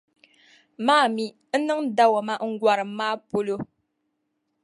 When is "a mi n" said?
1.05-1.61